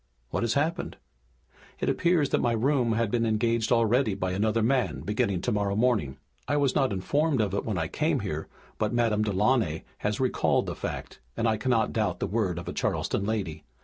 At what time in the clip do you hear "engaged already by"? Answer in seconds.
3.23-4.31